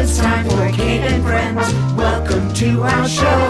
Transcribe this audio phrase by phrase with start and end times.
[0.00, 1.74] it's time for Kate and Friends.
[1.96, 3.48] Welcome to our show,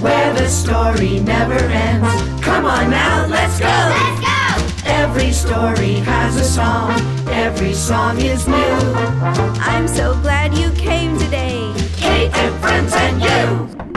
[0.00, 2.08] where the story never ends.
[2.40, 3.66] Come on now, let's go!
[3.66, 4.86] Let's go!
[4.86, 6.92] Every story has a song,
[7.28, 8.78] every song is new.
[9.58, 11.72] I'm so glad you came today.
[11.96, 13.96] Kate and Friends and you!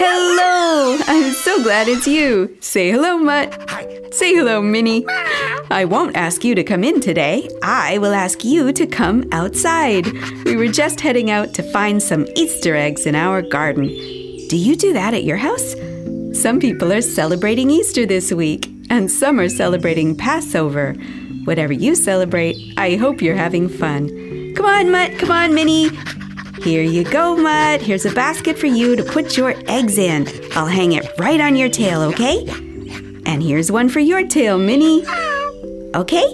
[0.00, 0.98] Hello!
[1.06, 2.56] I'm so glad it's you.
[2.60, 3.54] Say hello, Mutt.
[4.12, 5.06] Say hello, Minnie.
[5.70, 7.48] I won't ask you to come in today.
[7.62, 10.06] I will ask you to come outside.
[10.44, 13.88] We were just heading out to find some Easter eggs in our garden.
[14.48, 15.74] Do you do that at your house?
[16.32, 20.94] Some people are celebrating Easter this week, and some are celebrating Passover.
[21.44, 24.54] Whatever you celebrate, I hope you're having fun.
[24.54, 25.18] Come on, Mutt.
[25.18, 25.90] Come on, Minnie.
[26.62, 27.82] Here you go, Mutt.
[27.82, 30.26] Here's a basket for you to put your eggs in.
[30.52, 32.46] I'll hang it right on your tail, okay?
[33.26, 35.04] And here's one for your tail, Minnie.
[35.94, 36.26] Okay?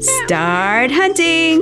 [0.00, 1.60] Start hunting!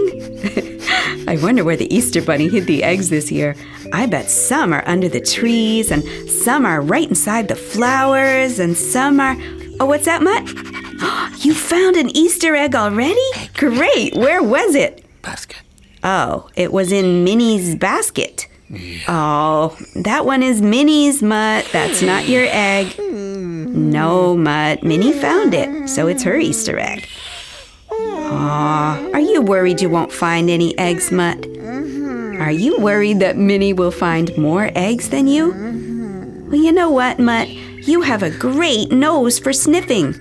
[1.28, 3.54] I wonder where the Easter Bunny hid the eggs this year.
[3.92, 8.76] I bet some are under the trees, and some are right inside the flowers, and
[8.76, 9.36] some are.
[9.80, 10.44] Oh, what's that, Mutt?
[11.44, 13.20] You found an Easter egg already?
[13.54, 14.16] Great!
[14.16, 15.04] Where was it?
[15.22, 15.62] Basket.
[16.02, 18.48] Oh, it was in Minnie's basket.
[18.68, 19.04] Yeah.
[19.06, 21.68] Oh, that one is Minnie's, Mutt.
[21.72, 22.94] That's not your egg.
[22.94, 23.90] Hmm.
[23.90, 24.82] No, Mutt.
[24.82, 27.06] Minnie found it, so it's her Easter egg.
[28.32, 31.38] Aw, are you worried you won't find any eggs, Mutt?
[31.40, 32.42] Mm-hmm.
[32.42, 35.52] Are you worried that Minnie will find more eggs than you?
[35.52, 36.50] Mm-hmm.
[36.50, 37.48] Well, you know what, Mutt?
[37.48, 40.14] You have a great nose for sniffing.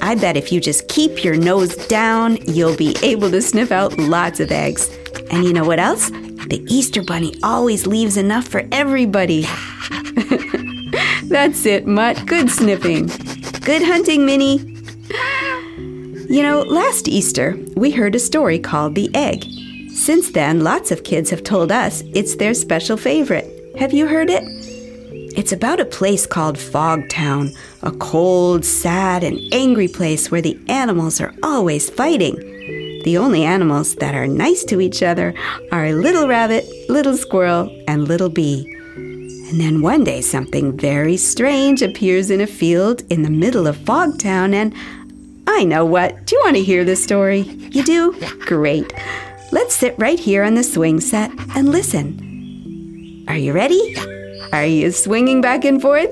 [0.00, 3.98] I bet if you just keep your nose down, you'll be able to sniff out
[3.98, 4.88] lots of eggs.
[5.30, 6.10] And you know what else?
[6.10, 9.42] The Easter Bunny always leaves enough for everybody.
[11.24, 12.26] That's it, Mutt.
[12.26, 13.06] Good sniffing.
[13.60, 14.79] Good hunting, Minnie.
[16.30, 19.46] You know, last Easter, we heard a story called The Egg.
[19.90, 23.74] Since then, lots of kids have told us it's their special favorite.
[23.76, 24.44] Have you heard it?
[25.36, 31.20] It's about a place called Fogtown, a cold, sad, and angry place where the animals
[31.20, 32.36] are always fighting.
[33.02, 35.34] The only animals that are nice to each other
[35.72, 38.72] are Little Rabbit, Little Squirrel, and Little Bee.
[39.50, 43.76] And then one day something very strange appears in a field in the middle of
[43.78, 44.72] Fogtown, and
[45.46, 46.26] I know what.
[46.26, 47.40] Do you want to hear this story?
[47.40, 48.12] You do?
[48.40, 48.92] Great.
[49.52, 53.24] Let's sit right here on the swing set and listen.
[53.28, 53.96] Are you ready?
[54.52, 56.10] Are you swinging back and forth?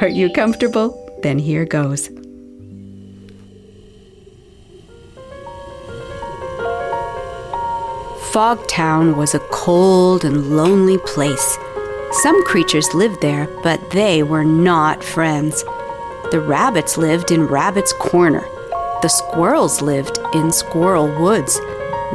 [0.00, 1.18] Are you comfortable?
[1.22, 2.08] Then here goes.
[8.32, 11.56] Fogtown was a cold and lonely place.
[12.22, 15.64] Some creatures lived there, but they were not friends.
[16.32, 18.44] The rabbits lived in Rabbit's Corner.
[19.00, 21.54] The squirrels lived in Squirrel Woods.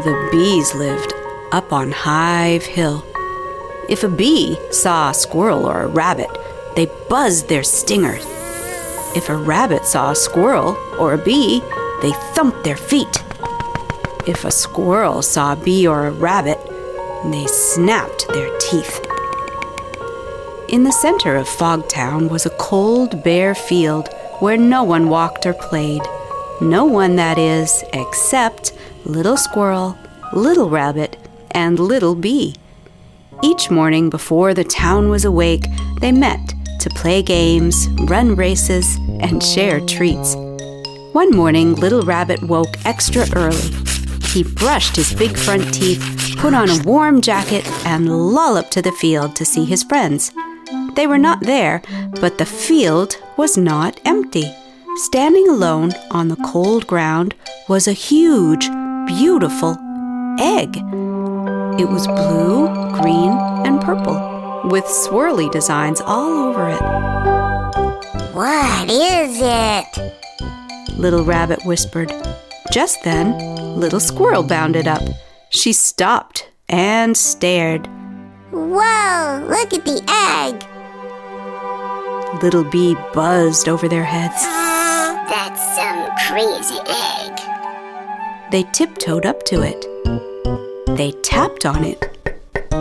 [0.03, 1.13] The bees lived
[1.53, 3.05] up on Hive Hill.
[3.87, 6.29] If a bee saw a squirrel or a rabbit,
[6.75, 8.25] they buzzed their stingers.
[9.15, 11.61] If a rabbit saw a squirrel or a bee,
[12.01, 13.23] they thumped their feet.
[14.27, 16.59] If a squirrel saw a bee or a rabbit,
[17.31, 19.10] they snapped their teeth.
[20.71, 24.07] In the center of Fogtown was a cold, bare field
[24.39, 26.01] where no one walked or played.
[26.61, 28.71] No one, that is, except
[29.03, 29.97] Little Squirrel,
[30.31, 31.17] Little Rabbit,
[31.51, 32.55] and Little Bee.
[33.43, 35.65] Each morning before the town was awake,
[35.99, 40.35] they met to play games, run races, and share treats.
[41.11, 43.75] One morning, Little Rabbit woke extra early.
[44.27, 48.93] He brushed his big front teeth, put on a warm jacket, and lolloped to the
[48.93, 50.31] field to see his friends.
[50.95, 51.81] They were not there,
[52.19, 54.53] but the field was not empty.
[54.95, 57.33] Standing alone on the cold ground
[57.69, 58.69] was a huge,
[59.07, 59.77] beautiful
[60.39, 60.75] egg.
[61.79, 62.67] It was blue,
[63.01, 63.31] green,
[63.65, 66.81] and purple, with swirly designs all over it.
[68.33, 70.97] What is it?
[70.97, 72.11] Little Rabbit whispered.
[72.71, 73.37] Just then,
[73.75, 75.01] Little Squirrel bounded up.
[75.49, 77.87] She stopped and stared.
[78.51, 80.70] Whoa, look at the egg.
[82.41, 84.33] Little Bee buzzed over their heads.
[84.39, 88.51] Ah, that's some crazy egg.
[88.51, 89.85] They tiptoed up to it.
[90.97, 92.07] They tapped on it.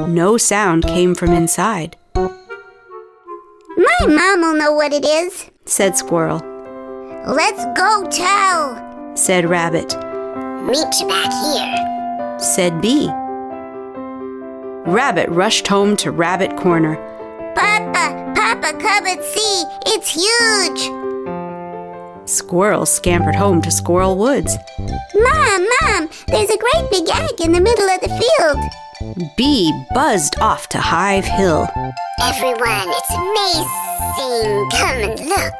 [0.09, 5.51] No sound came from inside, My mom will know what it is.
[5.67, 6.41] said Squirrel.
[7.27, 9.15] Let's go tell.
[9.15, 9.95] Said Rabbit.
[10.67, 12.39] Meet you back here.
[12.39, 13.09] Said Bee.
[14.91, 16.97] Rabbit rushed home to Rabbit Corner.
[17.55, 18.20] Papa,
[18.71, 19.65] Papa, come and see.
[19.87, 20.91] It's huge.
[22.29, 24.57] Squirrel scampered home to Squirrel Woods.
[24.79, 28.59] Mom, Mom, there's a great big egg in the middle of the field.
[29.37, 31.67] Bee buzzed off to Hive Hill.
[32.23, 34.69] Everyone, it's amazing.
[34.71, 35.55] Come and look.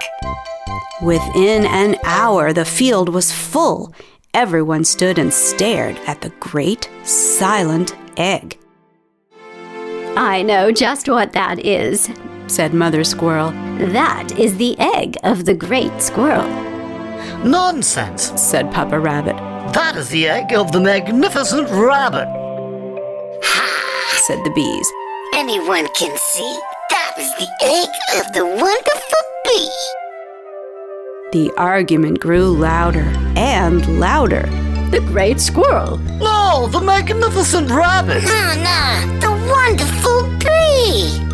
[1.03, 3.93] Within an hour, the field was full.
[4.35, 8.57] Everyone stood and stared at the great silent egg,
[10.17, 12.09] I know just what that is.
[12.51, 13.53] Said Mother Squirrel.
[13.93, 16.49] That is the egg of the great squirrel.
[17.45, 18.33] Nonsense!
[18.37, 19.37] Said Papa Rabbit,
[19.73, 22.27] That is the egg of the magnificent rabbit.
[23.43, 24.21] Ha!
[24.27, 24.93] said the bees.
[25.35, 26.59] Anyone can see
[26.91, 27.89] that is the egg
[28.21, 29.71] of the wonderful bee.
[31.33, 34.43] The argument grew louder and louder.
[34.91, 35.99] The great squirrel.
[36.19, 38.25] No, the magnificent rabbit.
[38.25, 41.30] No, no, the wonderful bee.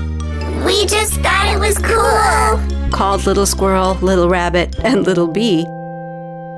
[0.65, 2.91] We just thought it was cool.
[2.91, 5.65] Called Little Squirrel, Little Rabbit, and Little Bee.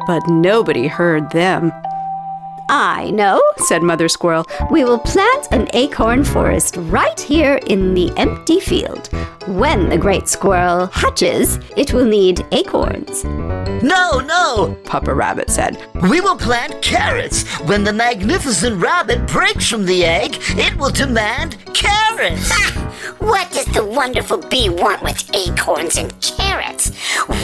[0.06, 1.72] But nobody heard them,
[2.68, 3.42] I know.
[3.66, 4.44] said Mother Squirrel.
[4.70, 9.08] We will plant an acorn forest right here in the empty field.
[9.46, 13.24] When the great squirrel hatches, it will need acorns.
[13.82, 15.76] No, no, Papa Rabbit said.
[16.10, 17.44] we will plant carrots.
[17.60, 22.50] When the magnificent rabbit breaks from the egg, it will demand carrots.
[23.18, 26.90] What does the wonderful bee want with acorns and carrots?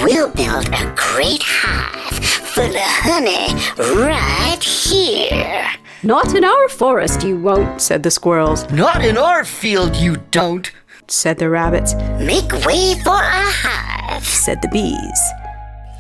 [0.02, 5.66] We'll build a great hive full of honey right here.
[6.02, 7.81] Not in our forest, you won't.
[7.81, 10.70] said the squirrels, Not in our field, you don't.
[11.08, 14.25] said the rabbits, Make way for a hive.
[14.26, 15.20] said the bees.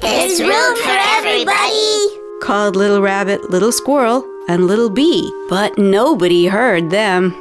[0.04, 2.08] There's room for everybody.
[2.42, 5.32] Called Little Rabbit, Little Squirrel, and Little Bee.
[5.48, 7.34] But nobody heard them.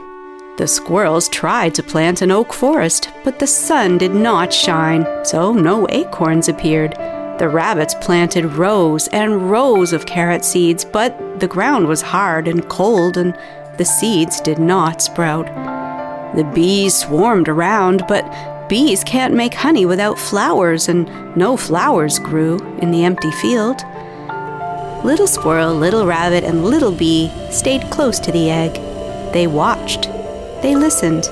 [0.55, 5.51] The squirrels tried to plant an oak forest, but the sun did not shine, so
[5.51, 6.93] no acorns appeared.
[7.37, 12.69] The rabbits planted rows and rows of carrot seeds, but the ground was hard and
[12.69, 13.37] cold, and
[13.77, 15.47] the seeds did not sprout.
[16.37, 18.23] The bees swarmed around, but
[18.67, 23.81] bees can't make honey without flowers, and no flowers grew in the empty field.
[25.03, 28.73] Little Squirrel, Little Rabbit, and Little Bee stayed close to the egg.
[29.33, 30.03] They watched.
[30.61, 31.23] They listened,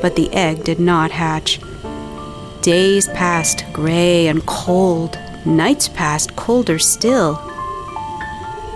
[0.00, 1.60] but the egg did not hatch.
[2.62, 5.18] Days passed gray and cold.
[5.44, 7.34] Nights passed colder still.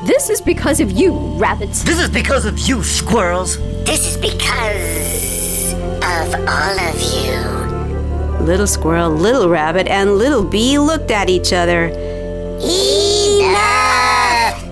[0.05, 1.83] This is because of you, rabbits.
[1.83, 3.59] This is because of you, squirrels.
[3.85, 7.56] This is because of all of you.
[8.41, 11.87] Little Squirrel, Little Rabbit, and Little Bee looked at each other.
[12.61, 13.57] Enough!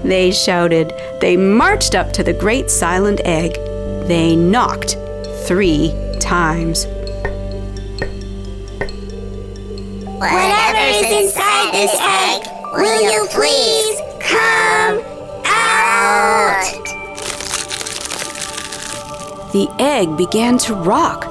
[0.05, 0.93] They shouted.
[1.21, 3.55] They marched up to the great silent egg.
[4.07, 4.97] They knocked
[5.47, 6.87] three times.
[10.19, 12.43] Whatever's inside this egg,
[12.75, 15.01] will you please come
[15.45, 16.65] out?
[19.53, 21.27] The egg began to rock,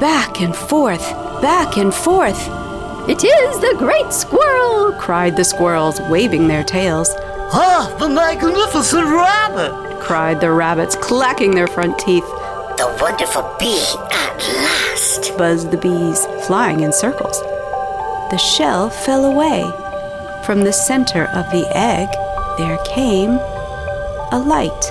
[0.00, 1.06] back and forth,
[1.40, 2.40] back and forth.
[3.08, 4.92] It is the great squirrel.
[4.92, 7.14] cried the squirrels, waving their tails.
[7.52, 10.00] Ah, the magnificent rabbit.
[10.00, 12.24] cried the rabbits, clacking their front teeth.
[12.76, 13.82] The wonderful bee
[14.12, 15.36] at last.
[15.36, 17.40] Buzzed the bees, flying in circles.
[18.30, 19.62] The shell fell away.
[20.44, 22.08] From the center of the egg,
[22.58, 23.30] there came
[24.30, 24.84] a light,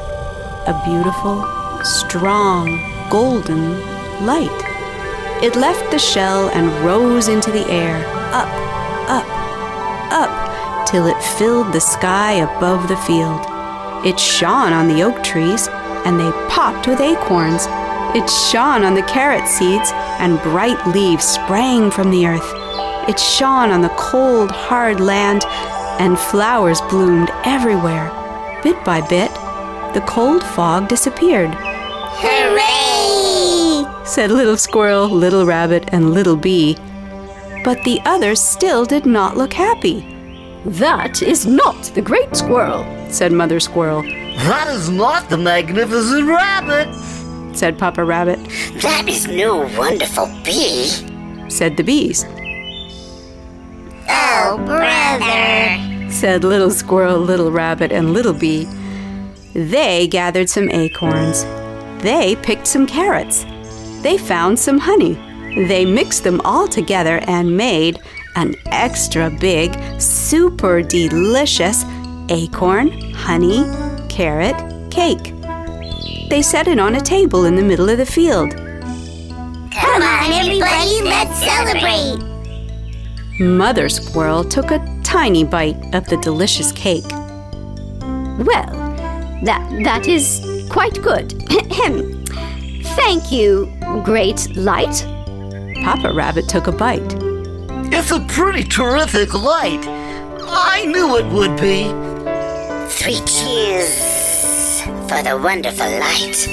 [0.67, 1.45] a beautiful,
[1.83, 2.65] strong,
[3.09, 3.79] golden
[4.25, 4.66] light.
[5.39, 8.03] It left the shell and rose into the air,
[8.33, 8.49] up,
[9.07, 9.25] up,
[10.11, 13.45] up, till it filled the sky above the field.
[14.03, 15.67] It shone on the oak trees,
[16.05, 17.67] and they popped with acorns.
[18.17, 22.53] It shone on the carrot seeds, and bright leaves sprang from the earth.
[23.07, 25.45] It shone on the cold, hard land,
[25.99, 28.09] and flowers bloomed everywhere.
[28.63, 29.31] Bit by bit,
[29.93, 32.96] the cold fog disappeared, Hooray!
[34.17, 36.75] Said Little Squirrel, Little Rabbit, and Little Bee.
[37.63, 39.99] But the others still did not look happy,
[40.65, 42.83] That is not the great squirrel.
[43.11, 46.91] said Mother Squirrel, That is not the magnificent rabbit.
[47.55, 48.39] said Papa Rabbit,
[48.81, 50.87] That is no wonderful bee.
[51.47, 52.25] said the bees,
[54.09, 56.09] Oh, brother.
[56.11, 58.67] said Little Squirrel, Little Rabbit, and Little Bee.
[59.53, 61.43] They gathered some acorns.
[62.01, 63.45] They picked some carrots.
[64.01, 65.15] They found some honey.
[65.67, 67.99] They mixed them all together and made
[68.35, 71.83] an extra big, super delicious
[72.29, 73.65] acorn, honey,
[74.09, 74.55] carrot
[74.91, 75.33] cake.
[76.29, 78.51] They set it on a table in the middle of the field.
[78.51, 82.23] Come on, everybody, let's celebrate.
[83.39, 87.09] Mother Squirrel took a tiny bite of the delicious cake.
[88.39, 88.73] Well,
[89.43, 91.33] that that is quite good.
[92.97, 93.19] Ahem.
[93.19, 93.71] Thank you,
[94.03, 95.05] Great Light.
[95.83, 97.01] Papa Rabbit took a bite.
[97.93, 99.85] It's a pretty terrific light.
[100.49, 101.85] I knew it would be.
[102.89, 106.47] Three cheers for the wonderful light.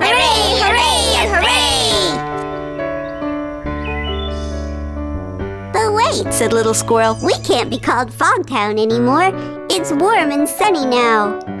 [0.00, 1.72] Hooray, hooray, and hooray!
[5.72, 9.30] But wait, said Little Squirrel, we can't be called Fogtown anymore.
[9.70, 11.51] It's warm and sunny now.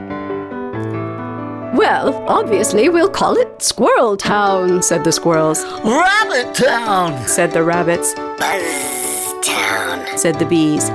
[1.82, 5.64] Well, obviously we'll call it Squirrel Town, said the squirrels.
[5.82, 7.26] Rabbit Town!
[7.26, 8.14] Said the rabbits.
[8.14, 10.16] Buzz Town.
[10.16, 10.88] Said the bees.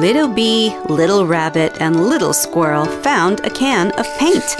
[0.00, 4.56] Little bee, little rabbit, and little squirrel found a can of paint.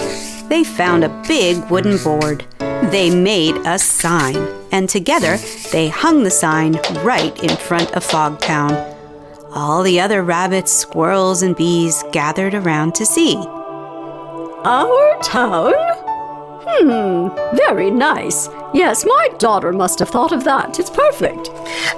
[0.49, 2.43] They found a big wooden board.
[2.91, 4.35] They made a sign,
[4.73, 5.37] and together
[5.71, 8.93] they hung the sign right in front of Fogtown.
[9.53, 13.41] All the other rabbits, squirrels, and bees gathered around to see.
[14.71, 15.73] Our town?
[15.73, 18.49] Hmm, very nice.
[18.71, 20.77] Yes, my daughter must have thought of that.
[20.77, 21.49] It's perfect.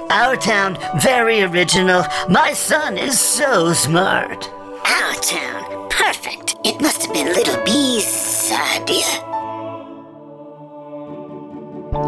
[0.08, 2.02] Our town, very original.
[2.30, 4.48] My son is so smart.
[4.86, 5.90] Our town.
[5.90, 6.56] Perfect.
[6.64, 9.04] It must have been Little Bee's idea.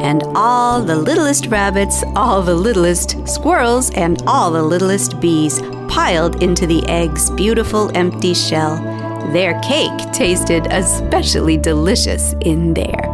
[0.00, 6.42] And all the littlest rabbits, all the littlest squirrels, and all the littlest bees piled
[6.42, 8.94] into the egg's beautiful empty shell.
[9.33, 13.11] Their cake tasted especially delicious in there.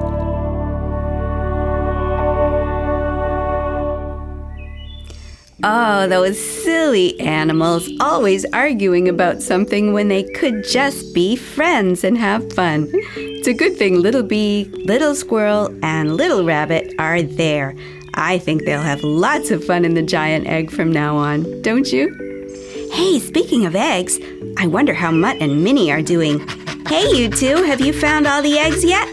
[5.62, 12.16] Oh, those silly animals always arguing about something when they could just be friends and
[12.16, 12.88] have fun.
[13.16, 17.74] It's a good thing Little Bee, Little Squirrel, and Little Rabbit are there.
[18.14, 21.92] I think they'll have lots of fun in the giant egg from now on, don't
[21.92, 22.29] you?
[22.92, 24.18] Hey, speaking of eggs,
[24.56, 26.46] I wonder how Mutt and Minnie are doing.
[26.88, 29.08] Hey, you two, have you found all the eggs yet?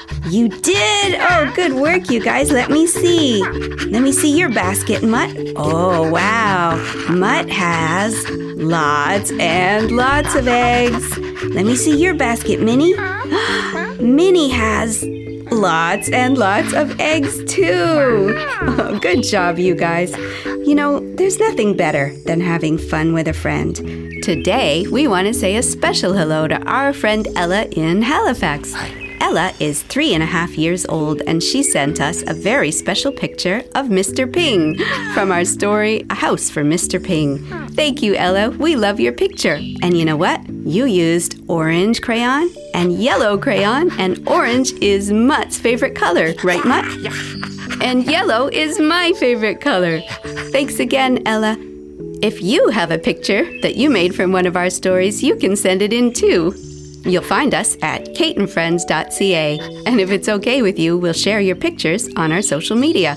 [0.28, 1.18] You did?
[1.18, 2.52] Oh, good work, you guys.
[2.52, 3.42] Let me see.
[3.86, 5.34] Let me see your basket, Mutt.
[5.56, 6.76] Oh, wow.
[7.08, 11.16] Mutt has lots and lots of eggs.
[11.18, 12.94] Let me see your basket, Minnie.
[13.98, 15.02] Minnie has
[15.50, 18.34] lots and lots of eggs, too.
[18.62, 20.16] Oh, good job, you guys.
[20.46, 23.74] You know, there's nothing better than having fun with a friend.
[24.22, 28.74] Today, we want to say a special hello to our friend Ella in Halifax.
[29.20, 33.12] Ella is three and a half years old, and she sent us a very special
[33.12, 34.30] picture of Mr.
[34.30, 34.78] Ping
[35.14, 37.02] from our story, A House for Mr.
[37.02, 37.38] Ping.
[37.70, 38.50] Thank you, Ella.
[38.50, 39.60] We love your picture.
[39.82, 40.40] And you know what?
[40.64, 46.84] You used orange crayon and yellow crayon, and orange is Mutt's favorite color, right, Mutt?
[47.82, 50.00] And yellow is my favorite color.
[50.52, 51.56] Thanks again, Ella.
[52.22, 55.56] If you have a picture that you made from one of our stories, you can
[55.56, 56.54] send it in too.
[57.04, 62.08] You'll find us at kateandfriends.ca, and if it's okay with you, we'll share your pictures
[62.16, 63.16] on our social media.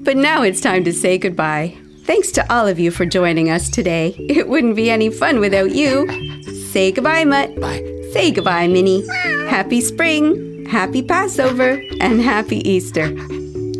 [0.00, 1.78] But now it's time to say goodbye.
[2.02, 4.14] Thanks to all of you for joining us today.
[4.18, 6.06] It wouldn't be any fun without you.
[6.74, 7.60] Say goodbye, Mutt.
[7.60, 7.84] Bye.
[8.10, 9.06] Say goodbye, Minnie.
[9.46, 13.14] Happy spring, happy Passover, and happy Easter.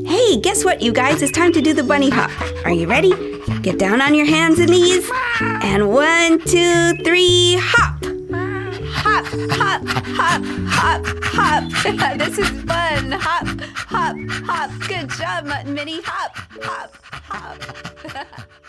[0.06, 1.20] Hey, guess what, you guys?
[1.20, 2.30] It's time to do the bunny hop.
[2.64, 3.12] Are you ready?
[3.62, 5.10] Get down on your hands and knees.
[5.40, 8.00] And one, two, three, hop.
[9.02, 12.18] Hop, hop, hop, hop, hop.
[12.18, 13.10] this is fun.
[13.10, 14.70] Hop, hop, hop.
[14.86, 16.00] Good job, Mutt and Minnie.
[16.04, 18.54] Hop, hop, hop.